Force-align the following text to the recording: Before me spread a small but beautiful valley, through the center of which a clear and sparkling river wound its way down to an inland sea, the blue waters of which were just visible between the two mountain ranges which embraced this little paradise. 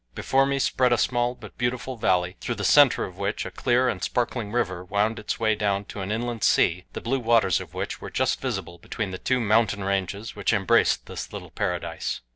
Before 0.15 0.47
me 0.47 0.57
spread 0.57 0.91
a 0.91 0.97
small 0.97 1.35
but 1.35 1.59
beautiful 1.59 1.95
valley, 1.95 2.35
through 2.41 2.55
the 2.55 2.63
center 2.63 3.03
of 3.03 3.19
which 3.19 3.45
a 3.45 3.51
clear 3.51 3.87
and 3.87 4.03
sparkling 4.03 4.51
river 4.51 4.83
wound 4.83 5.19
its 5.19 5.39
way 5.39 5.53
down 5.53 5.85
to 5.85 6.01
an 6.01 6.11
inland 6.11 6.43
sea, 6.43 6.85
the 6.93 7.01
blue 7.01 7.19
waters 7.19 7.61
of 7.61 7.75
which 7.75 8.01
were 8.01 8.09
just 8.09 8.41
visible 8.41 8.79
between 8.79 9.11
the 9.11 9.19
two 9.19 9.39
mountain 9.39 9.83
ranges 9.83 10.35
which 10.35 10.53
embraced 10.53 11.05
this 11.05 11.31
little 11.31 11.51
paradise. 11.51 12.21